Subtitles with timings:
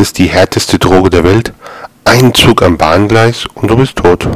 [0.00, 1.52] ist die härteste Droge der Welt.
[2.04, 4.28] Ein Zug am Bahngleis und du bist tot.